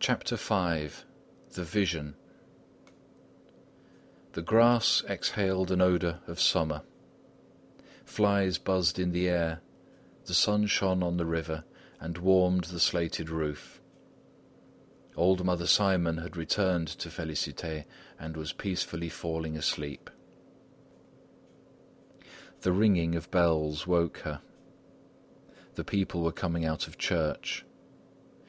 [0.00, 0.88] CHAPTER V
[1.50, 2.16] THE VISION
[4.32, 6.82] The grass exhaled an odour of summer;
[8.04, 9.60] flies buzzed in the air,
[10.24, 11.62] the sun shone on the river
[12.00, 13.80] and warmed the slated roof.
[15.16, 17.84] Old Mother Simon had returned to Félicité
[18.18, 20.10] and was peacefully falling asleep.
[22.62, 24.42] The ringing of bells woke her;
[25.76, 27.64] the people were coming out of church.